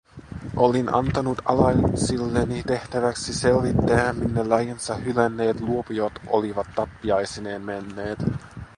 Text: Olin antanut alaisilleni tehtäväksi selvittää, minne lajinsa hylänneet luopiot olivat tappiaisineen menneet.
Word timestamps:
Olin 0.55 0.93
antanut 0.95 1.41
alaisilleni 1.45 2.63
tehtäväksi 2.63 3.33
selvittää, 3.33 4.13
minne 4.13 4.43
lajinsa 4.43 4.95
hylänneet 4.95 5.61
luopiot 5.61 6.13
olivat 6.27 6.67
tappiaisineen 6.75 7.61
menneet. 7.61 8.19